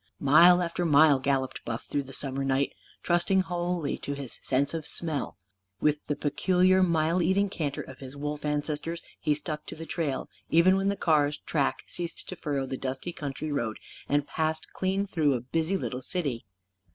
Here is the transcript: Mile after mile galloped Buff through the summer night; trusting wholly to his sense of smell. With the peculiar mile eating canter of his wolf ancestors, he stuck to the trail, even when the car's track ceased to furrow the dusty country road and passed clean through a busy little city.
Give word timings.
Mile 0.19 0.63
after 0.63 0.83
mile 0.83 1.19
galloped 1.19 1.63
Buff 1.63 1.85
through 1.85 2.01
the 2.01 2.11
summer 2.11 2.43
night; 2.43 2.73
trusting 3.03 3.41
wholly 3.41 3.99
to 3.99 4.13
his 4.15 4.39
sense 4.41 4.73
of 4.73 4.87
smell. 4.87 5.37
With 5.79 6.07
the 6.07 6.15
peculiar 6.15 6.81
mile 6.81 7.21
eating 7.21 7.49
canter 7.51 7.81
of 7.83 7.99
his 7.99 8.15
wolf 8.17 8.43
ancestors, 8.43 9.03
he 9.19 9.35
stuck 9.35 9.67
to 9.67 9.75
the 9.75 9.85
trail, 9.85 10.27
even 10.49 10.75
when 10.75 10.87
the 10.87 10.95
car's 10.95 11.37
track 11.37 11.83
ceased 11.85 12.27
to 12.29 12.35
furrow 12.35 12.65
the 12.65 12.77
dusty 12.77 13.13
country 13.13 13.51
road 13.51 13.77
and 14.09 14.25
passed 14.25 14.73
clean 14.73 15.05
through 15.05 15.35
a 15.35 15.39
busy 15.41 15.77
little 15.77 16.01
city. 16.01 16.45